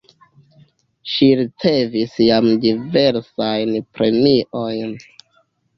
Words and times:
Ŝi 1.15 1.27
ricevis 1.41 2.17
jam 2.23 2.49
diversajn 2.65 3.79
premiojn. 3.99 5.03